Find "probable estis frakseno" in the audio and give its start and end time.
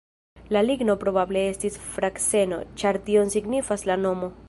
1.03-2.61